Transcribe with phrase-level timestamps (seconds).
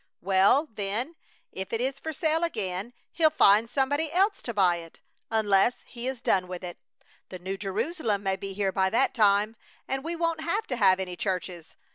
[0.21, 1.15] Well, then,
[1.51, 6.07] if it is for sale again he'll find somebody else to buy it, unless He
[6.07, 6.79] is done with it.
[7.29, 9.55] The New Jerusalem may be here by that time
[9.87, 11.75] and we won't have to have any churches.